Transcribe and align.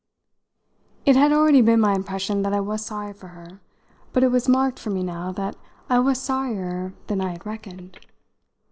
It 1.05 1.15
had 1.15 1.31
already 1.31 1.61
been 1.61 1.79
my 1.79 1.93
impression 1.93 2.41
that 2.41 2.53
I 2.53 2.59
was 2.59 2.83
sorry 2.83 3.13
for 3.13 3.27
her, 3.27 3.61
but 4.13 4.23
it 4.23 4.29
was 4.31 4.49
marked 4.49 4.79
for 4.79 4.89
me 4.89 5.03
now 5.03 5.31
that 5.33 5.55
I 5.91 5.99
was 5.99 6.19
sorrier 6.19 6.95
than 7.05 7.21
I 7.21 7.33
had 7.33 7.45
reckoned. 7.45 7.99